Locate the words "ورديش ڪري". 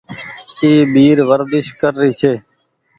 1.29-2.09